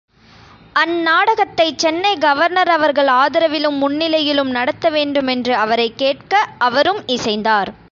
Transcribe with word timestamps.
அந்நாடகத்தைச் 0.75 1.77
Chennai 1.77 2.17
governor 2.17 2.69
அவர்கள் 2.69 3.07
ஆதரவிலும் 3.07 3.77
முன்னிலையிலும் 3.77 4.49
நடத்த 4.49 4.89
வேண்டுமென்று 4.89 5.55
அவரைக் 5.55 5.97
கேட்க 5.97 6.33
அவரும் 6.59 7.01
இசைந்தார். 7.07 7.71